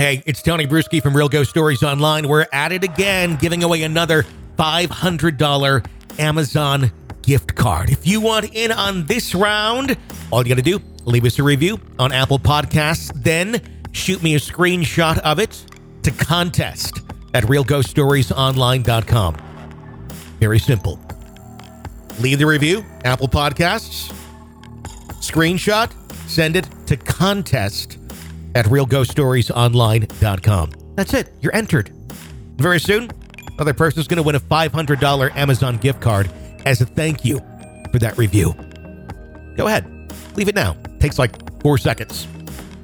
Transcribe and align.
Hey, 0.00 0.22
it's 0.24 0.40
Tony 0.40 0.66
Brueski 0.66 1.02
from 1.02 1.14
Real 1.14 1.28
Ghost 1.28 1.50
Stories 1.50 1.82
Online. 1.82 2.26
We're 2.26 2.46
at 2.54 2.72
it 2.72 2.82
again, 2.82 3.36
giving 3.36 3.62
away 3.62 3.82
another 3.82 4.24
$500 4.56 5.86
Amazon 6.18 6.90
gift 7.20 7.54
card. 7.54 7.90
If 7.90 8.06
you 8.06 8.22
want 8.22 8.54
in 8.54 8.72
on 8.72 9.04
this 9.04 9.34
round, 9.34 9.98
all 10.30 10.42
you 10.42 10.48
got 10.48 10.56
to 10.56 10.62
do, 10.62 10.80
leave 11.04 11.26
us 11.26 11.38
a 11.38 11.42
review 11.42 11.78
on 11.98 12.12
Apple 12.12 12.38
Podcasts, 12.38 13.12
then 13.22 13.60
shoot 13.92 14.22
me 14.22 14.34
a 14.36 14.38
screenshot 14.38 15.18
of 15.18 15.38
it 15.38 15.62
to 16.02 16.10
contest 16.12 17.02
at 17.34 17.44
realghoststoriesonline.com. 17.44 19.36
Very 20.40 20.58
simple. 20.58 20.98
Leave 22.20 22.38
the 22.38 22.46
review, 22.46 22.86
Apple 23.04 23.28
Podcasts, 23.28 24.10
screenshot, 25.20 25.92
send 26.26 26.56
it 26.56 26.66
to 26.86 26.96
contest 26.96 27.98
at 28.54 28.66
realghoststoriesonline.com. 28.66 30.72
That's 30.96 31.14
it. 31.14 31.32
You're 31.40 31.54
entered. 31.54 31.90
Very 32.56 32.80
soon, 32.80 33.10
another 33.54 33.74
person's 33.74 34.06
going 34.06 34.18
to 34.18 34.22
win 34.22 34.34
a 34.34 34.40
$500 34.40 35.36
Amazon 35.36 35.76
gift 35.78 36.00
card 36.00 36.30
as 36.66 36.80
a 36.80 36.86
thank 36.86 37.24
you 37.24 37.40
for 37.90 37.98
that 37.98 38.18
review. 38.18 38.54
Go 39.56 39.66
ahead. 39.66 40.12
Leave 40.36 40.48
it 40.48 40.54
now. 40.54 40.76
Takes 40.98 41.18
like 41.18 41.60
four 41.60 41.78
seconds. 41.78 42.26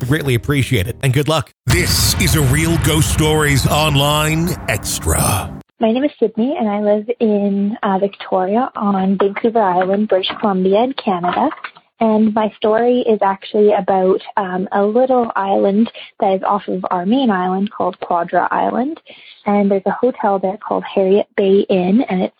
We 0.00 0.06
greatly 0.06 0.34
appreciate 0.34 0.86
it. 0.86 0.96
And 1.02 1.12
good 1.12 1.28
luck. 1.28 1.52
This 1.66 2.14
is 2.20 2.36
a 2.36 2.42
Real 2.42 2.78
Ghost 2.84 3.12
Stories 3.12 3.66
Online 3.66 4.48
Extra. 4.68 5.52
My 5.78 5.92
name 5.92 6.04
is 6.04 6.10
Sydney, 6.18 6.56
and 6.58 6.68
I 6.68 6.80
live 6.80 7.06
in 7.20 7.76
uh, 7.82 7.98
Victoria 7.98 8.70
on 8.76 9.18
Vancouver 9.18 9.60
Island, 9.60 10.08
British 10.08 10.30
Columbia, 10.40 10.84
in 10.84 10.94
Canada. 10.94 11.50
And 11.98 12.34
my 12.34 12.52
story 12.56 13.00
is 13.00 13.20
actually 13.22 13.72
about 13.72 14.20
um, 14.36 14.68
a 14.72 14.84
little 14.84 15.32
island 15.34 15.90
that 16.20 16.34
is 16.34 16.42
off 16.42 16.68
of 16.68 16.84
our 16.90 17.06
main 17.06 17.30
island 17.30 17.70
called 17.70 17.98
Quadra 18.00 18.48
Island. 18.50 19.00
And 19.46 19.70
there's 19.70 19.86
a 19.86 19.92
hotel 19.92 20.38
there 20.38 20.58
called 20.58 20.84
Heriot 20.84 21.28
Bay 21.36 21.60
Inn, 21.70 22.02
and 22.02 22.22
it's 22.22 22.36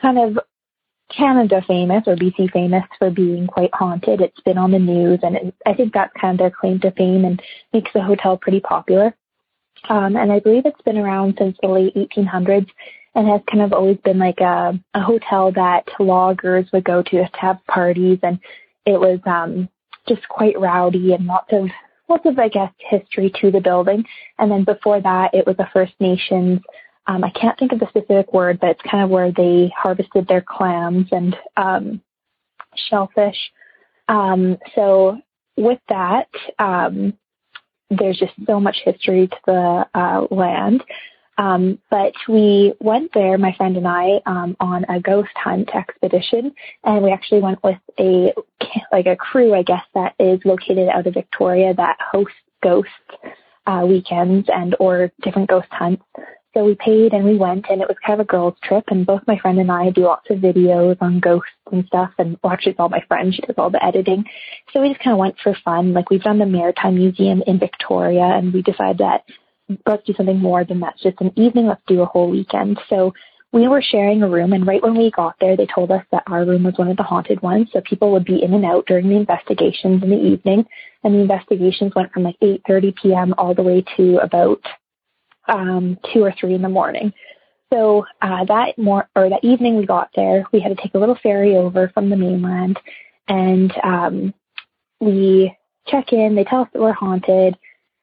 kind 0.00 0.18
of 0.18 0.38
Canada 1.14 1.62
famous 1.68 2.04
or 2.06 2.16
BC 2.16 2.50
famous 2.52 2.84
for 2.98 3.10
being 3.10 3.46
quite 3.46 3.74
haunted. 3.74 4.22
It's 4.22 4.40
been 4.40 4.58
on 4.58 4.70
the 4.70 4.78
news, 4.78 5.20
and 5.22 5.36
it, 5.36 5.54
I 5.66 5.74
think 5.74 5.92
that's 5.92 6.12
kind 6.18 6.32
of 6.32 6.38
their 6.38 6.50
claim 6.50 6.80
to 6.80 6.90
fame 6.92 7.24
and 7.26 7.40
makes 7.74 7.92
the 7.92 8.02
hotel 8.02 8.38
pretty 8.38 8.60
popular. 8.60 9.14
Um, 9.90 10.16
and 10.16 10.32
I 10.32 10.40
believe 10.40 10.64
it's 10.64 10.80
been 10.82 10.96
around 10.96 11.36
since 11.38 11.56
the 11.60 11.68
late 11.68 11.94
1800s 11.94 12.66
and 13.14 13.28
has 13.28 13.40
kind 13.50 13.62
of 13.62 13.72
always 13.72 13.98
been 13.98 14.18
like 14.18 14.40
a, 14.40 14.78
a 14.94 15.00
hotel 15.00 15.52
that 15.52 15.84
loggers 16.00 16.66
would 16.72 16.84
go 16.84 17.02
to 17.02 17.10
to 17.10 17.38
have 17.38 17.64
parties 17.66 18.18
and 18.22 18.38
it 18.86 18.98
was 18.98 19.18
um, 19.26 19.68
just 20.08 20.26
quite 20.28 20.58
rowdy 20.58 21.12
and 21.12 21.26
lots 21.26 21.52
of 21.52 21.68
lots 22.08 22.24
of 22.24 22.38
I 22.38 22.48
guess 22.48 22.72
history 22.78 23.32
to 23.40 23.50
the 23.50 23.60
building. 23.60 24.04
And 24.38 24.50
then 24.50 24.64
before 24.64 25.00
that, 25.00 25.34
it 25.34 25.46
was 25.46 25.56
a 25.58 25.68
First 25.72 25.94
Nations. 26.00 26.60
Um, 27.08 27.22
I 27.22 27.30
can't 27.30 27.58
think 27.58 27.72
of 27.72 27.78
the 27.78 27.88
specific 27.88 28.32
word, 28.32 28.58
but 28.60 28.70
it's 28.70 28.90
kind 28.90 29.04
of 29.04 29.10
where 29.10 29.30
they 29.30 29.72
harvested 29.76 30.26
their 30.26 30.40
clams 30.40 31.06
and 31.12 31.36
um, 31.56 32.00
shellfish. 32.88 33.36
Um, 34.08 34.58
so 34.74 35.18
with 35.56 35.78
that, 35.88 36.28
um, 36.58 37.14
there's 37.90 38.18
just 38.18 38.32
so 38.46 38.58
much 38.58 38.78
history 38.84 39.28
to 39.28 39.36
the 39.46 39.86
uh, 39.94 40.26
land. 40.30 40.82
Um, 41.38 41.78
but 41.90 42.14
we 42.28 42.72
went 42.80 43.12
there, 43.12 43.36
my 43.36 43.54
friend 43.56 43.76
and 43.76 43.86
I, 43.86 44.20
um, 44.24 44.56
on 44.58 44.84
a 44.88 45.00
ghost 45.00 45.32
hunt 45.34 45.68
expedition, 45.74 46.54
and 46.84 47.02
we 47.02 47.12
actually 47.12 47.40
went 47.40 47.62
with 47.62 47.78
a 47.98 48.32
like 48.90 49.06
a 49.06 49.16
crew, 49.16 49.54
I 49.54 49.62
guess, 49.62 49.84
that 49.94 50.14
is 50.18 50.40
located 50.44 50.88
out 50.88 51.06
of 51.06 51.14
Victoria 51.14 51.74
that 51.74 51.98
hosts 52.00 52.32
ghost 52.62 52.88
uh, 53.66 53.84
weekends 53.86 54.48
and 54.52 54.76
or 54.80 55.12
different 55.22 55.48
ghost 55.48 55.68
hunts. 55.70 56.02
So 56.54 56.64
we 56.64 56.74
paid 56.74 57.12
and 57.12 57.26
we 57.26 57.36
went, 57.36 57.66
and 57.68 57.82
it 57.82 57.88
was 57.88 57.98
kind 58.04 58.18
of 58.18 58.24
a 58.24 58.28
girls' 58.28 58.54
trip. 58.62 58.84
And 58.88 59.04
both 59.04 59.20
my 59.26 59.38
friend 59.38 59.58
and 59.58 59.70
I 59.70 59.90
do 59.90 60.04
lots 60.04 60.30
of 60.30 60.38
videos 60.38 60.96
on 61.02 61.20
ghosts 61.20 61.50
and 61.70 61.84
stuff. 61.84 62.12
And 62.16 62.38
well, 62.42 62.50
actually, 62.50 62.72
it's 62.72 62.80
all 62.80 62.88
my 62.88 63.04
friend; 63.08 63.34
she 63.34 63.42
does 63.42 63.56
all 63.58 63.68
the 63.68 63.84
editing. 63.84 64.24
So 64.72 64.80
we 64.80 64.88
just 64.88 65.02
kind 65.02 65.12
of 65.12 65.18
went 65.18 65.36
for 65.42 65.54
fun. 65.62 65.92
Like 65.92 66.08
we've 66.08 66.22
done 66.22 66.38
the 66.38 66.46
Maritime 66.46 66.94
Museum 66.94 67.42
in 67.46 67.58
Victoria, 67.58 68.24
and 68.24 68.54
we 68.54 68.62
decided 68.62 68.98
that 68.98 69.24
let's 69.86 70.04
do 70.04 70.14
something 70.14 70.38
more 70.38 70.64
than 70.64 70.80
that's 70.80 71.02
just 71.02 71.20
an 71.20 71.32
evening. 71.36 71.66
Let's 71.66 71.82
do 71.86 72.02
a 72.02 72.06
whole 72.06 72.30
weekend. 72.30 72.78
So 72.88 73.12
we 73.52 73.68
were 73.68 73.82
sharing 73.82 74.22
a 74.22 74.28
room, 74.28 74.52
and 74.52 74.66
right 74.66 74.82
when 74.82 74.96
we 74.96 75.10
got 75.10 75.36
there, 75.40 75.56
they 75.56 75.66
told 75.66 75.90
us 75.90 76.04
that 76.12 76.24
our 76.26 76.44
room 76.44 76.64
was 76.64 76.74
one 76.76 76.88
of 76.88 76.96
the 76.96 77.02
haunted 77.02 77.40
ones. 77.42 77.68
So 77.72 77.80
people 77.80 78.12
would 78.12 78.24
be 78.24 78.42
in 78.42 78.54
and 78.54 78.64
out 78.64 78.86
during 78.86 79.08
the 79.08 79.16
investigations 79.16 80.02
in 80.02 80.10
the 80.10 80.16
evening, 80.16 80.64
and 81.04 81.14
the 81.14 81.20
investigations 81.20 81.92
went 81.94 82.12
from 82.12 82.24
like 82.24 82.36
8:30 82.42 82.94
p.m. 82.96 83.34
all 83.38 83.54
the 83.54 83.62
way 83.62 83.84
to 83.96 84.18
about 84.18 84.60
um, 85.48 85.98
two 86.12 86.22
or 86.22 86.34
three 86.38 86.54
in 86.54 86.62
the 86.62 86.68
morning. 86.68 87.12
So 87.72 88.04
uh, 88.22 88.44
that 88.44 88.78
more 88.78 89.08
or 89.16 89.28
that 89.30 89.44
evening 89.44 89.76
we 89.76 89.86
got 89.86 90.10
there, 90.14 90.44
we 90.52 90.60
had 90.60 90.76
to 90.76 90.82
take 90.82 90.94
a 90.94 90.98
little 90.98 91.18
ferry 91.22 91.56
over 91.56 91.90
from 91.94 92.10
the 92.10 92.16
mainland, 92.16 92.78
and 93.28 93.72
um, 93.82 94.34
we 95.00 95.56
check 95.86 96.12
in. 96.12 96.34
They 96.34 96.44
tell 96.44 96.62
us 96.62 96.68
that 96.72 96.82
we're 96.82 96.92
haunted 96.92 97.56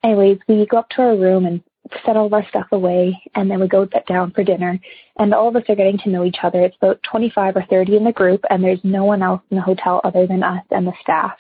anyways, 0.04 0.40
we 0.48 0.66
go 0.66 0.78
up 0.78 0.90
to 0.90 1.02
our 1.02 1.16
room 1.16 1.46
and 1.46 1.62
set 2.06 2.18
all 2.18 2.26
of 2.26 2.34
our 2.34 2.48
stuff 2.48 2.68
away, 2.72 3.22
and 3.36 3.50
then 3.50 3.60
we 3.60 3.68
go 3.68 3.88
down 4.08 4.32
for 4.32 4.44
dinner. 4.44 4.80
And 5.20 5.34
all 5.34 5.48
of 5.48 5.56
us 5.56 5.64
are 5.70 5.76
getting 5.76 5.98
to 6.00 6.10
know 6.10 6.24
each 6.24 6.38
other. 6.44 6.62
It's 6.62 6.78
about 6.82 7.02
25 7.10 7.58
or 7.58 7.66
30 7.70 7.98
in 7.98 8.04
the 8.04 8.12
group, 8.12 8.44
and 8.50 8.64
there's 8.64 8.80
no 8.84 9.06
one 9.06 9.22
else 9.22 9.42
in 9.50 9.58
the 9.58 9.64
hotel 9.64 10.02
other 10.04 10.26
than 10.26 10.44
us 10.44 10.64
and 10.72 10.88
the 10.88 10.94
staff. 11.02 11.38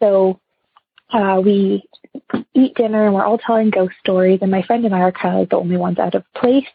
So 0.00 0.40
uh, 1.12 1.40
we 1.44 1.82
eat 2.54 2.74
dinner, 2.74 3.06
and 3.06 3.14
we're 3.14 3.24
all 3.24 3.38
telling 3.38 3.70
ghost 3.70 3.94
stories. 4.00 4.38
And 4.42 4.50
my 4.50 4.62
friend 4.62 4.84
and 4.84 4.94
I 4.94 5.00
are 5.00 5.12
kind 5.12 5.40
of 5.40 5.48
the 5.48 5.56
only 5.56 5.76
ones 5.76 5.98
out 5.98 6.14
of 6.14 6.24
place, 6.36 6.66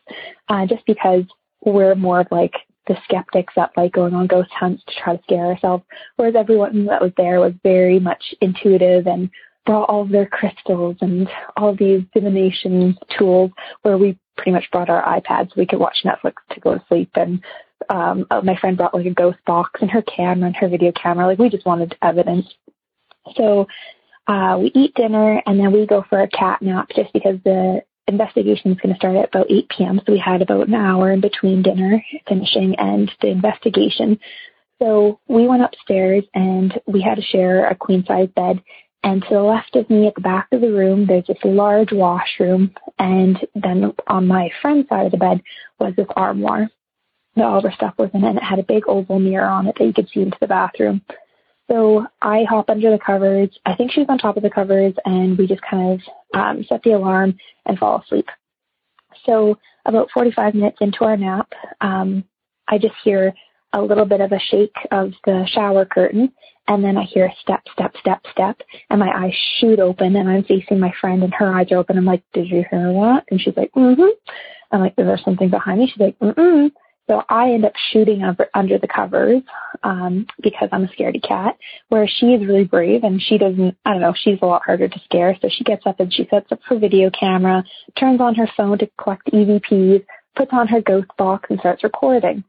uh, 0.49 0.65
just 0.65 0.85
because 0.85 1.23
we're 1.61 1.95
more 1.95 2.21
of 2.21 2.27
like 2.31 2.53
the 2.87 2.97
skeptics 3.03 3.53
that 3.55 3.71
like 3.75 3.91
going 3.91 4.13
on 4.13 4.27
ghost 4.27 4.49
hunts 4.51 4.81
to 4.87 4.93
try 5.01 5.15
to 5.15 5.23
scare 5.23 5.47
ourselves, 5.47 5.83
whereas 6.15 6.35
everyone 6.35 6.85
that 6.85 7.01
was 7.01 7.11
there 7.17 7.39
was 7.39 7.53
very 7.63 7.99
much 7.99 8.33
intuitive 8.41 9.07
and 9.07 9.29
brought 9.67 9.89
all 9.89 10.01
of 10.01 10.09
their 10.09 10.25
crystals 10.25 10.95
and 11.01 11.29
all 11.57 11.75
these 11.75 12.01
divination 12.15 12.97
tools 13.19 13.51
where 13.83 13.97
we 13.97 14.17
pretty 14.37 14.51
much 14.51 14.63
brought 14.71 14.89
our 14.89 15.03
iPads 15.19 15.55
we 15.55 15.65
could 15.65 15.79
watch 15.79 15.97
Netflix 16.05 16.35
to 16.51 16.59
go 16.59 16.73
to 16.73 16.83
sleep. 16.87 17.11
And 17.15 17.43
um, 17.89 18.25
uh, 18.31 18.41
my 18.41 18.57
friend 18.57 18.77
brought 18.77 18.95
like 18.95 19.05
a 19.05 19.13
ghost 19.13 19.39
box 19.45 19.79
and 19.81 19.91
her 19.91 20.01
camera 20.01 20.47
and 20.47 20.55
her 20.55 20.69
video 20.69 20.91
camera. 20.93 21.27
Like 21.27 21.37
we 21.37 21.49
just 21.49 21.65
wanted 21.65 21.95
evidence. 22.01 22.47
So 23.35 23.67
uh, 24.27 24.57
we 24.59 24.71
eat 24.73 24.95
dinner 24.95 25.43
and 25.45 25.59
then 25.59 25.71
we 25.71 25.85
go 25.85 26.03
for 26.09 26.21
a 26.21 26.29
cat 26.29 26.61
nap 26.61 26.89
just 26.95 27.11
because 27.13 27.37
the 27.43 27.81
investigation 28.07 28.71
is 28.71 28.77
going 28.77 28.93
to 28.93 28.97
start 28.97 29.17
at 29.17 29.29
about 29.29 29.51
8 29.51 29.69
p.m. 29.69 30.01
So 30.05 30.13
we 30.13 30.19
had 30.19 30.41
about 30.41 30.69
an 30.69 30.75
hour 30.75 31.11
in 31.11 31.19
between 31.19 31.61
dinner 31.61 32.03
finishing 32.27 32.75
and 32.77 33.11
the 33.21 33.27
investigation. 33.27 34.17
So 34.81 35.19
we 35.27 35.47
went 35.47 35.63
upstairs 35.63 36.23
and 36.33 36.79
we 36.85 37.01
had 37.01 37.15
to 37.15 37.21
share 37.21 37.67
a 37.67 37.75
queen 37.75 38.05
size 38.07 38.29
bed 38.35 38.61
and 39.07 39.21
to 39.21 39.29
the 39.29 39.41
left 39.41 39.73
of 39.77 39.89
me 39.89 40.05
at 40.05 40.15
the 40.15 40.21
back 40.21 40.49
of 40.51 40.59
the 40.59 40.69
room, 40.69 41.05
there's 41.05 41.27
this 41.27 41.37
large 41.45 41.93
washroom. 41.93 42.75
And 42.99 43.37
then 43.55 43.93
on 44.07 44.27
my 44.27 44.49
friend's 44.61 44.89
side 44.89 45.05
of 45.05 45.13
the 45.13 45.17
bed 45.17 45.41
was 45.79 45.93
this 45.95 46.07
armoire 46.17 46.69
that 47.37 47.45
all 47.45 47.59
of 47.59 47.63
her 47.63 47.71
stuff 47.71 47.93
was 47.97 48.09
in. 48.13 48.25
And 48.25 48.37
it 48.37 48.43
had 48.43 48.59
a 48.59 48.63
big 48.63 48.83
oval 48.85 49.17
mirror 49.17 49.47
on 49.47 49.65
it 49.65 49.75
that 49.79 49.85
you 49.85 49.93
could 49.93 50.09
see 50.09 50.23
into 50.23 50.35
the 50.41 50.47
bathroom. 50.47 51.01
So 51.71 52.05
I 52.21 52.43
hop 52.49 52.69
under 52.69 52.91
the 52.91 52.99
covers. 52.99 53.49
I 53.65 53.75
think 53.75 53.93
she's 53.93 54.07
on 54.09 54.17
top 54.17 54.35
of 54.35 54.43
the 54.43 54.49
covers, 54.49 54.93
and 55.05 55.37
we 55.37 55.47
just 55.47 55.61
kind 55.61 56.01
of 56.01 56.37
um, 56.37 56.65
set 56.67 56.83
the 56.83 56.91
alarm 56.91 57.37
and 57.65 57.79
fall 57.79 58.01
asleep. 58.01 58.27
So 59.25 59.57
about 59.85 60.09
45 60.13 60.53
minutes 60.53 60.79
into 60.81 61.05
our 61.05 61.15
nap, 61.15 61.47
um, 61.79 62.25
I 62.67 62.77
just 62.77 62.95
hear 63.05 63.33
a 63.73 63.81
little 63.81 64.05
bit 64.05 64.21
of 64.21 64.31
a 64.31 64.39
shake 64.39 64.75
of 64.91 65.11
the 65.25 65.45
shower 65.53 65.85
curtain, 65.85 66.31
and 66.67 66.83
then 66.83 66.97
I 66.97 67.03
hear 67.03 67.25
a 67.25 67.35
step, 67.41 67.61
step, 67.71 67.95
step, 67.99 68.21
step, 68.31 68.61
and 68.89 68.99
my 68.99 69.11
eyes 69.15 69.33
shoot 69.59 69.79
open, 69.79 70.15
and 70.15 70.29
I'm 70.29 70.43
facing 70.43 70.79
my 70.79 70.93
friend, 70.99 71.23
and 71.23 71.33
her 71.33 71.53
eyes 71.53 71.71
are 71.71 71.77
open. 71.77 71.97
I'm 71.97 72.05
like, 72.05 72.23
"Did 72.33 72.47
you 72.49 72.63
hear 72.69 72.93
that?" 72.93 73.25
And 73.29 73.39
she's 73.39 73.55
like, 73.55 73.71
"Mm-hmm." 73.73 74.09
I'm 74.71 74.81
like, 74.81 74.93
"Is 74.97 75.05
there 75.05 75.19
something 75.23 75.49
behind 75.49 75.79
me?" 75.79 75.87
She's 75.87 75.99
like, 75.99 76.19
"Mm-mm." 76.19 76.71
So 77.09 77.23
I 77.29 77.51
end 77.51 77.63
up 77.63 77.73
shooting 77.91 78.23
under, 78.23 78.49
under 78.53 78.77
the 78.77 78.87
covers 78.87 79.41
um, 79.83 80.27
because 80.41 80.67
I'm 80.73 80.83
a 80.83 80.87
scaredy 80.87 81.25
cat. 81.25 81.57
Where 81.87 82.07
she 82.07 82.27
is 82.27 82.45
really 82.45 82.65
brave 82.65 83.03
and 83.03 83.21
she 83.21 83.37
doesn't. 83.37 83.77
I 83.85 83.93
don't 83.93 84.01
know. 84.01 84.13
She's 84.13 84.39
a 84.41 84.45
lot 84.45 84.63
harder 84.65 84.89
to 84.89 84.99
scare. 85.05 85.37
So 85.41 85.47
she 85.49 85.63
gets 85.63 85.85
up 85.85 85.99
and 86.01 86.13
she 86.13 86.27
sets 86.29 86.51
up 86.51 86.59
her 86.65 86.77
video 86.77 87.09
camera, 87.09 87.63
turns 87.97 88.19
on 88.19 88.35
her 88.35 88.49
phone 88.57 88.77
to 88.79 88.89
collect 89.01 89.27
EVPs, 89.27 90.05
puts 90.35 90.51
on 90.51 90.67
her 90.67 90.81
ghost 90.81 91.07
box, 91.17 91.47
and 91.49 91.59
starts 91.59 91.83
recording. 91.83 92.43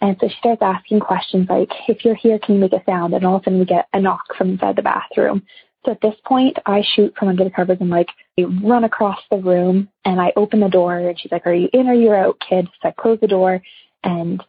And 0.00 0.16
so 0.20 0.28
she 0.28 0.36
starts 0.38 0.62
asking 0.62 1.00
questions 1.00 1.46
like, 1.48 1.70
if 1.88 2.04
you're 2.04 2.14
here, 2.14 2.38
can 2.38 2.54
you 2.54 2.60
make 2.60 2.72
a 2.72 2.82
sound? 2.86 3.14
And 3.14 3.24
all 3.24 3.36
of 3.36 3.42
a 3.42 3.44
sudden 3.44 3.58
we 3.58 3.66
get 3.66 3.86
a 3.92 4.00
knock 4.00 4.34
from 4.36 4.50
inside 4.50 4.76
the 4.76 4.82
bathroom. 4.82 5.42
So 5.84 5.92
at 5.92 6.00
this 6.00 6.14
point, 6.26 6.58
I 6.66 6.82
shoot 6.94 7.14
from 7.18 7.28
under 7.28 7.44
the 7.44 7.50
covers 7.50 7.78
and 7.80 7.90
like 7.90 8.08
I 8.38 8.44
run 8.62 8.84
across 8.84 9.18
the 9.30 9.38
room 9.38 9.88
and 10.04 10.20
I 10.20 10.32
open 10.36 10.60
the 10.60 10.68
door 10.68 10.98
and 10.98 11.18
she's 11.18 11.32
like, 11.32 11.46
are 11.46 11.54
you 11.54 11.68
in 11.72 11.88
or 11.88 11.94
you're 11.94 12.16
out, 12.16 12.40
kid? 12.46 12.68
So 12.82 12.88
I 12.88 12.92
close 12.92 13.18
the 13.20 13.26
door 13.26 13.62
and 14.04 14.42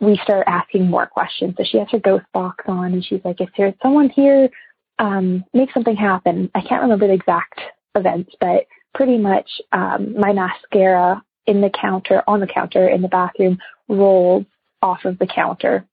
we 0.00 0.20
start 0.22 0.44
asking 0.46 0.88
more 0.88 1.06
questions. 1.06 1.54
So 1.56 1.64
she 1.64 1.78
has 1.78 1.88
her 1.90 1.98
ghost 1.98 2.26
box 2.32 2.64
on 2.68 2.92
and 2.92 3.04
she's 3.04 3.22
like, 3.24 3.40
if 3.40 3.50
there's 3.56 3.74
someone 3.82 4.08
here, 4.10 4.48
um, 4.98 5.44
make 5.52 5.72
something 5.72 5.96
happen. 5.96 6.50
I 6.54 6.60
can't 6.60 6.82
remember 6.82 7.08
the 7.08 7.14
exact 7.14 7.60
events, 7.94 8.32
but 8.40 8.66
pretty 8.94 9.18
much 9.18 9.48
um, 9.72 10.14
my 10.18 10.32
mascara 10.32 11.22
in 11.46 11.60
the 11.60 11.70
counter, 11.70 12.22
on 12.26 12.40
the 12.40 12.46
counter 12.46 12.88
in 12.88 13.02
the 13.02 13.08
bathroom, 13.08 13.58
rolls 13.88 14.44
off 14.86 15.04
of 15.04 15.18
the 15.18 15.26
counter. 15.26 15.84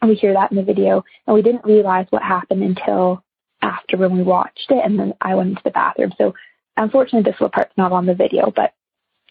And 0.00 0.10
we 0.10 0.16
hear 0.16 0.34
that 0.34 0.50
in 0.50 0.56
the 0.56 0.62
video. 0.62 1.02
And 1.26 1.34
we 1.34 1.42
didn't 1.42 1.64
realize 1.64 2.06
what 2.10 2.22
happened 2.22 2.62
until 2.62 3.24
after 3.62 3.96
when 3.96 4.16
we 4.16 4.22
watched 4.22 4.66
it. 4.70 4.84
And 4.84 4.98
then 4.98 5.14
I 5.20 5.34
went 5.34 5.50
into 5.50 5.62
the 5.64 5.70
bathroom. 5.70 6.12
So 6.18 6.34
unfortunately, 6.76 7.30
this 7.30 7.40
little 7.40 7.50
part's 7.50 7.76
not 7.76 7.92
on 7.92 8.06
the 8.06 8.14
video, 8.14 8.52
but 8.54 8.74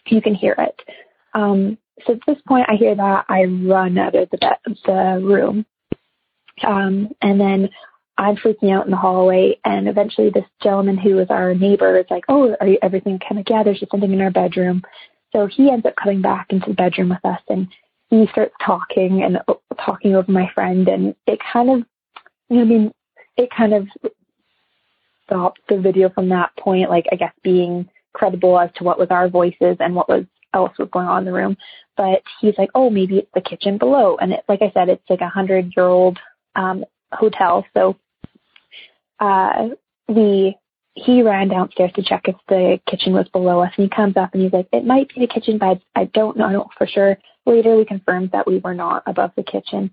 you 0.06 0.20
can 0.20 0.34
hear 0.34 0.54
it. 0.58 0.80
Um, 1.32 1.78
so 2.04 2.14
at 2.14 2.20
this 2.26 2.42
point, 2.46 2.66
I 2.68 2.74
hear 2.74 2.94
that. 2.94 3.26
I 3.28 3.44
run 3.44 3.96
out 3.98 4.14
of 4.14 4.28
the, 4.30 4.38
be- 4.38 4.74
the 4.84 5.20
room. 5.22 5.64
Um, 6.66 7.10
and 7.22 7.40
then 7.40 7.68
I'm 8.16 8.36
freaking 8.36 8.72
out 8.72 8.84
in 8.84 8.90
the 8.90 8.96
hallway, 8.96 9.58
and 9.64 9.88
eventually 9.88 10.30
this 10.30 10.44
gentleman 10.62 10.96
who 10.96 11.16
was 11.16 11.26
our 11.30 11.54
neighbor 11.54 11.98
is 11.98 12.06
like, 12.10 12.24
"Oh, 12.28 12.54
are 12.60 12.66
you 12.66 12.78
everything 12.80 13.18
kind 13.18 13.40
of? 13.40 13.46
Yeah, 13.48 13.62
there's 13.62 13.80
just 13.80 13.90
something 13.90 14.12
in 14.12 14.20
our 14.20 14.30
bedroom." 14.30 14.82
So 15.32 15.46
he 15.46 15.70
ends 15.70 15.84
up 15.84 15.96
coming 15.96 16.22
back 16.22 16.46
into 16.50 16.68
the 16.68 16.74
bedroom 16.74 17.08
with 17.08 17.24
us, 17.24 17.40
and 17.48 17.66
he 18.20 18.26
starts 18.32 18.54
talking 18.64 19.22
and 19.22 19.38
talking 19.84 20.14
over 20.14 20.30
my 20.30 20.50
friend, 20.54 20.88
and 20.88 21.14
it 21.26 21.38
kind 21.52 21.70
of, 21.70 21.78
you 22.48 22.56
know, 22.56 22.62
I 22.62 22.64
mean, 22.64 22.92
it 23.36 23.48
kind 23.56 23.74
of 23.74 23.86
stopped 25.26 25.60
the 25.68 25.78
video 25.78 26.10
from 26.10 26.28
that 26.28 26.50
point, 26.58 26.90
like 26.90 27.06
I 27.10 27.16
guess 27.16 27.32
being 27.42 27.88
credible 28.12 28.58
as 28.58 28.70
to 28.76 28.84
what 28.84 28.98
was 28.98 29.08
our 29.10 29.28
voices 29.28 29.76
and 29.80 29.94
what 29.94 30.08
was 30.08 30.24
else 30.52 30.72
was 30.78 30.88
going 30.92 31.06
on 31.06 31.20
in 31.20 31.24
the 31.24 31.32
room. 31.32 31.56
But 31.96 32.22
he's 32.40 32.54
like, 32.58 32.70
"Oh, 32.74 32.90
maybe 32.90 33.18
it's 33.18 33.30
the 33.34 33.40
kitchen 33.40 33.78
below," 33.78 34.16
and 34.20 34.32
it, 34.32 34.44
like 34.48 34.62
I 34.62 34.70
said, 34.72 34.88
it's 34.88 35.08
like 35.08 35.20
a 35.20 35.28
hundred 35.28 35.72
year 35.76 35.86
old 35.86 36.18
um, 36.56 36.84
hotel, 37.12 37.64
so 37.74 37.96
uh, 39.20 39.68
we 40.08 40.56
he 40.94 41.22
ran 41.22 41.48
downstairs 41.48 41.92
to 41.94 42.02
check 42.02 42.28
if 42.28 42.36
the 42.48 42.80
kitchen 42.88 43.12
was 43.12 43.28
below 43.28 43.60
us, 43.60 43.72
and 43.76 43.84
he 43.84 43.94
comes 43.94 44.16
up 44.16 44.32
and 44.32 44.42
he's 44.42 44.52
like, 44.52 44.68
"It 44.72 44.86
might 44.86 45.12
be 45.12 45.20
the 45.20 45.26
kitchen, 45.26 45.58
but 45.58 45.80
I 45.94 46.04
don't 46.06 46.36
know, 46.36 46.68
for 46.78 46.86
sure." 46.86 47.18
Later, 47.46 47.76
we 47.76 47.84
confirmed 47.84 48.30
that 48.30 48.46
we 48.46 48.58
were 48.58 48.74
not 48.74 49.02
above 49.06 49.32
the 49.36 49.42
kitchen. 49.42 49.90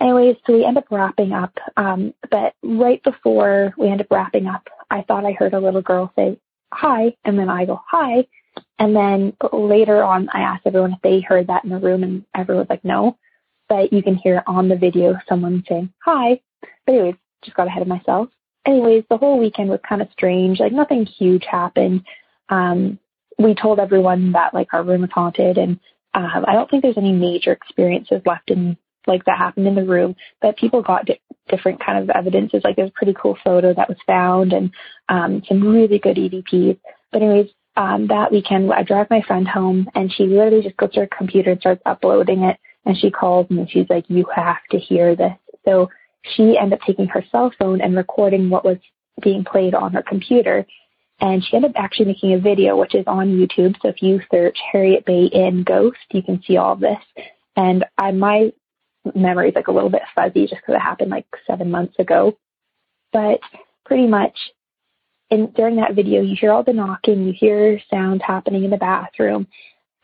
Anyways, 0.00 0.36
so 0.44 0.54
we 0.54 0.64
end 0.64 0.78
up 0.78 0.86
wrapping 0.90 1.32
up. 1.32 1.56
Um, 1.76 2.14
but 2.30 2.54
right 2.62 3.02
before 3.02 3.74
we 3.76 3.88
end 3.88 4.00
up 4.00 4.10
wrapping 4.10 4.46
up, 4.46 4.68
I 4.90 5.02
thought 5.02 5.26
I 5.26 5.32
heard 5.32 5.54
a 5.54 5.60
little 5.60 5.82
girl 5.82 6.12
say 6.16 6.38
hi, 6.72 7.14
and 7.24 7.38
then 7.38 7.50
I 7.50 7.66
go 7.66 7.80
hi, 7.86 8.26
and 8.78 8.96
then 8.96 9.36
later 9.52 10.02
on, 10.02 10.28
I 10.32 10.40
asked 10.40 10.66
everyone 10.66 10.94
if 10.94 11.02
they 11.02 11.20
heard 11.20 11.48
that 11.48 11.64
in 11.64 11.70
the 11.70 11.78
room, 11.78 12.02
and 12.02 12.24
everyone 12.34 12.62
was 12.62 12.70
like, 12.70 12.84
"No." 12.84 13.18
But 13.68 13.92
you 13.92 14.02
can 14.02 14.16
hear 14.16 14.42
on 14.46 14.68
the 14.68 14.76
video 14.76 15.18
someone 15.28 15.62
saying 15.68 15.92
hi. 16.04 16.40
But 16.86 16.94
anyways, 16.94 17.16
just 17.42 17.56
got 17.56 17.66
ahead 17.66 17.82
of 17.82 17.88
myself 17.88 18.28
anyways, 18.66 19.04
the 19.08 19.16
whole 19.16 19.38
weekend 19.38 19.70
was 19.70 19.80
kind 19.86 20.02
of 20.02 20.08
strange. 20.12 20.60
Like 20.60 20.72
nothing 20.72 21.06
huge 21.06 21.44
happened. 21.50 22.02
Um, 22.48 22.98
we 23.38 23.54
told 23.54 23.78
everyone 23.78 24.32
that 24.32 24.54
like 24.54 24.68
our 24.72 24.82
room 24.82 25.02
was 25.02 25.10
haunted, 25.12 25.58
and 25.58 25.78
um, 26.14 26.44
I 26.46 26.52
don't 26.52 26.70
think 26.70 26.82
there's 26.82 26.98
any 26.98 27.12
major 27.12 27.52
experiences 27.52 28.22
left 28.26 28.50
in 28.50 28.76
like 29.06 29.24
that 29.24 29.38
happened 29.38 29.66
in 29.66 29.74
the 29.74 29.84
room. 29.84 30.14
But 30.40 30.56
people 30.56 30.82
got 30.82 31.06
di- 31.06 31.20
different 31.48 31.84
kind 31.84 32.02
of 32.02 32.10
evidences. 32.10 32.62
Like 32.64 32.76
there's 32.76 32.90
a 32.90 32.94
pretty 32.98 33.14
cool 33.20 33.36
photo 33.42 33.74
that 33.74 33.88
was 33.88 33.98
found, 34.06 34.52
and 34.52 34.70
um, 35.08 35.42
some 35.48 35.66
really 35.66 35.98
good 35.98 36.16
EVPs. 36.16 36.78
But 37.10 37.22
anyways, 37.22 37.50
um, 37.76 38.06
that 38.08 38.30
weekend 38.30 38.72
I 38.72 38.82
drive 38.82 39.08
my 39.10 39.22
friend 39.22 39.48
home, 39.48 39.88
and 39.94 40.12
she 40.12 40.24
literally 40.24 40.62
just 40.62 40.76
goes 40.76 40.92
to 40.92 41.00
her 41.00 41.08
computer 41.16 41.52
and 41.52 41.60
starts 41.60 41.82
uploading 41.86 42.42
it. 42.42 42.58
And 42.84 42.96
she 42.98 43.10
calls 43.10 43.48
me, 43.48 43.60
and 43.60 43.70
she's 43.70 43.88
like, 43.88 44.04
"You 44.08 44.26
have 44.34 44.62
to 44.70 44.78
hear 44.78 45.16
this." 45.16 45.32
So 45.64 45.88
she 46.22 46.56
ended 46.58 46.74
up 46.74 46.86
taking 46.86 47.06
her 47.08 47.24
cell 47.30 47.52
phone 47.58 47.80
and 47.80 47.96
recording 47.96 48.50
what 48.50 48.64
was 48.64 48.78
being 49.22 49.44
played 49.44 49.74
on 49.74 49.92
her 49.92 50.02
computer. 50.02 50.66
And 51.20 51.44
she 51.44 51.56
ended 51.56 51.72
up 51.72 51.82
actually 51.82 52.06
making 52.06 52.34
a 52.34 52.38
video, 52.38 52.76
which 52.76 52.94
is 52.94 53.04
on 53.06 53.28
YouTube. 53.28 53.76
So 53.80 53.88
if 53.88 54.02
you 54.02 54.20
search 54.30 54.56
Heriot 54.72 55.04
Bay 55.04 55.24
Inn 55.26 55.62
Ghost, 55.62 55.98
you 56.10 56.22
can 56.22 56.42
see 56.46 56.56
all 56.56 56.72
of 56.72 56.80
this. 56.80 56.98
And 57.56 57.84
I, 57.98 58.10
my 58.12 58.52
memory 59.14 59.50
is 59.50 59.54
like 59.54 59.68
a 59.68 59.72
little 59.72 59.90
bit 59.90 60.02
fuzzy 60.14 60.46
just 60.46 60.62
because 60.62 60.74
it 60.74 60.80
happened 60.80 61.10
like 61.10 61.26
seven 61.46 61.70
months 61.70 61.94
ago. 61.98 62.36
But 63.12 63.40
pretty 63.84 64.06
much 64.06 64.36
in, 65.30 65.50
during 65.52 65.76
that 65.76 65.94
video, 65.94 66.22
you 66.22 66.36
hear 66.38 66.52
all 66.52 66.62
the 66.62 66.72
knocking, 66.72 67.24
you 67.24 67.32
hear 67.32 67.80
sounds 67.90 68.22
happening 68.24 68.64
in 68.64 68.70
the 68.70 68.76
bathroom. 68.76 69.46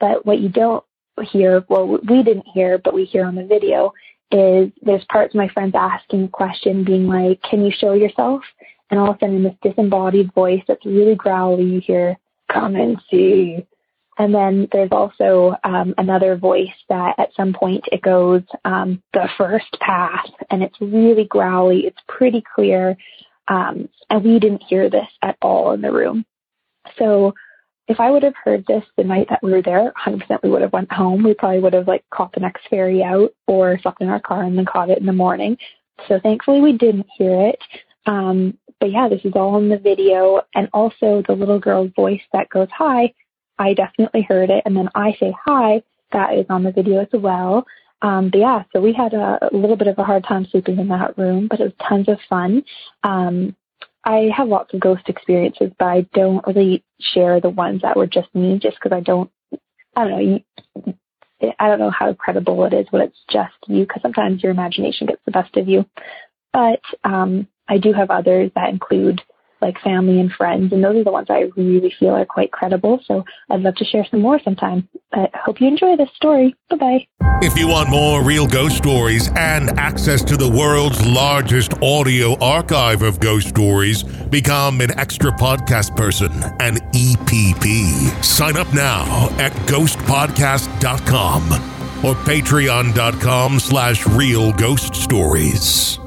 But 0.00 0.24
what 0.24 0.40
you 0.40 0.48
don't 0.48 0.84
hear, 1.30 1.64
well, 1.68 1.86
we 1.86 2.22
didn't 2.22 2.46
hear, 2.54 2.78
but 2.78 2.94
we 2.94 3.04
hear 3.04 3.24
on 3.24 3.34
the 3.34 3.44
video, 3.44 3.92
is 4.30 4.70
there's 4.82 5.04
parts 5.10 5.34
of 5.34 5.38
my 5.38 5.48
friends 5.48 5.74
asking 5.74 6.24
a 6.24 6.28
question, 6.28 6.84
being 6.84 7.06
like, 7.06 7.40
Can 7.42 7.64
you 7.64 7.72
show 7.76 7.92
yourself? 7.92 8.42
And 8.90 8.98
all 8.98 9.10
of 9.10 9.16
a 9.16 9.18
sudden, 9.20 9.42
this 9.42 9.54
disembodied 9.62 10.32
voice 10.34 10.62
that's 10.66 10.84
really 10.84 11.14
growly, 11.14 11.64
you 11.64 11.80
hear, 11.80 12.16
Come 12.52 12.76
and 12.76 13.00
see. 13.10 13.66
And 14.18 14.34
then 14.34 14.68
there's 14.72 14.90
also 14.90 15.54
um, 15.62 15.94
another 15.96 16.36
voice 16.36 16.68
that 16.88 17.14
at 17.18 17.34
some 17.36 17.52
point 17.52 17.84
it 17.92 18.02
goes, 18.02 18.42
um, 18.64 19.02
The 19.12 19.28
first 19.36 19.76
path. 19.80 20.30
And 20.50 20.62
it's 20.62 20.80
really 20.80 21.24
growly, 21.24 21.86
it's 21.86 22.00
pretty 22.08 22.42
clear. 22.54 22.96
Um, 23.48 23.88
and 24.10 24.24
we 24.24 24.38
didn't 24.38 24.64
hear 24.68 24.90
this 24.90 25.08
at 25.22 25.36
all 25.40 25.72
in 25.72 25.80
the 25.80 25.92
room. 25.92 26.24
So 26.98 27.34
if 27.88 28.00
I 28.00 28.10
would 28.10 28.22
have 28.22 28.34
heard 28.42 28.66
this 28.66 28.84
the 28.96 29.04
night 29.04 29.28
that 29.30 29.42
we 29.42 29.50
were 29.50 29.62
there, 29.62 29.92
100% 30.04 30.42
we 30.42 30.50
would 30.50 30.62
have 30.62 30.72
went 30.72 30.92
home. 30.92 31.22
We 31.22 31.34
probably 31.34 31.60
would 31.60 31.72
have 31.72 31.88
like 31.88 32.04
caught 32.10 32.32
the 32.32 32.40
next 32.40 32.68
ferry 32.68 33.02
out 33.02 33.34
or 33.46 33.78
slept 33.80 34.02
in 34.02 34.08
our 34.08 34.20
car 34.20 34.44
and 34.44 34.56
then 34.56 34.66
caught 34.66 34.90
it 34.90 34.98
in 34.98 35.06
the 35.06 35.12
morning. 35.12 35.56
So 36.06 36.20
thankfully 36.22 36.60
we 36.60 36.72
didn't 36.72 37.06
hear 37.16 37.48
it. 37.48 37.58
Um, 38.06 38.58
but 38.78 38.92
yeah, 38.92 39.08
this 39.08 39.24
is 39.24 39.32
all 39.34 39.58
in 39.58 39.70
the 39.70 39.78
video. 39.78 40.42
And 40.54 40.68
also 40.72 41.22
the 41.26 41.34
little 41.34 41.58
girl's 41.58 41.90
voice 41.96 42.20
that 42.32 42.50
goes, 42.50 42.68
hi, 42.70 43.12
I 43.58 43.74
definitely 43.74 44.22
heard 44.22 44.50
it. 44.50 44.62
And 44.66 44.76
then 44.76 44.90
I 44.94 45.16
say 45.18 45.34
hi, 45.44 45.82
that 46.12 46.34
is 46.34 46.46
on 46.50 46.62
the 46.62 46.72
video 46.72 47.00
as 47.00 47.08
well. 47.12 47.66
Um, 48.02 48.30
but 48.30 48.38
yeah, 48.38 48.62
so 48.72 48.80
we 48.80 48.92
had 48.92 49.12
a, 49.14 49.48
a 49.50 49.56
little 49.56 49.76
bit 49.76 49.88
of 49.88 49.98
a 49.98 50.04
hard 50.04 50.24
time 50.24 50.46
sleeping 50.50 50.78
in 50.78 50.88
that 50.88 51.18
room, 51.18 51.48
but 51.48 51.58
it 51.58 51.64
was 51.64 51.72
tons 51.88 52.08
of 52.08 52.18
fun. 52.28 52.62
Um, 53.02 53.56
I 54.08 54.30
have 54.34 54.48
lots 54.48 54.72
of 54.72 54.80
ghost 54.80 55.02
experiences, 55.06 55.70
but 55.78 55.84
I 55.84 56.06
don't 56.14 56.44
really 56.46 56.82
share 56.98 57.42
the 57.42 57.50
ones 57.50 57.82
that 57.82 57.94
were 57.94 58.06
just 58.06 58.34
me, 58.34 58.58
just 58.58 58.78
because 58.82 58.96
I 58.96 59.00
don't. 59.00 59.30
I 59.94 60.08
don't 60.08 60.42
know. 60.86 60.94
I 61.58 61.68
don't 61.68 61.78
know 61.78 61.90
how 61.90 62.14
credible 62.14 62.64
it 62.64 62.72
is 62.72 62.86
when 62.88 63.02
it's 63.02 63.18
just 63.30 63.52
you, 63.66 63.84
because 63.84 64.00
sometimes 64.00 64.42
your 64.42 64.50
imagination 64.50 65.08
gets 65.08 65.20
the 65.26 65.30
best 65.30 65.54
of 65.58 65.68
you. 65.68 65.84
But 66.54 66.80
um, 67.04 67.48
I 67.68 67.76
do 67.76 67.92
have 67.92 68.10
others 68.10 68.50
that 68.54 68.70
include 68.70 69.20
like 69.60 69.78
family 69.80 70.20
and 70.20 70.32
friends, 70.32 70.72
and 70.72 70.82
those 70.82 70.96
are 70.96 71.04
the 71.04 71.12
ones 71.12 71.28
I 71.30 71.50
really 71.56 71.94
feel 71.98 72.10
are 72.10 72.24
quite 72.24 72.52
credible. 72.52 73.00
So 73.04 73.24
I'd 73.50 73.60
love 73.60 73.74
to 73.76 73.84
share 73.84 74.06
some 74.10 74.20
more 74.20 74.40
sometime. 74.42 74.88
I 75.12 75.28
hope 75.34 75.60
you 75.60 75.68
enjoy 75.68 75.96
this 75.96 76.10
story. 76.14 76.54
Bye 76.70 76.76
bye. 76.76 77.06
If 77.42 77.58
you 77.58 77.68
want 77.68 77.88
more 77.88 78.22
real 78.22 78.46
ghost 78.46 78.76
stories 78.76 79.30
and 79.36 79.78
access 79.78 80.22
to 80.24 80.36
the 80.36 80.48
world's 80.48 81.04
largest 81.06 81.74
audio 81.82 82.38
archive 82.38 83.02
of 83.02 83.20
ghost 83.20 83.48
stories, 83.48 84.02
become 84.02 84.80
an 84.80 84.98
extra 84.98 85.30
podcast 85.32 85.96
person, 85.96 86.32
an 86.60 86.76
EPP. 86.92 88.24
Sign 88.24 88.56
up 88.56 88.72
now 88.74 89.28
at 89.38 89.52
ghostpodcast.com 89.66 91.74
or 92.04 92.14
patreon.com 92.14 93.60
slash 93.60 94.06
real 94.06 94.52
ghost 94.52 94.94
stories. 94.94 95.98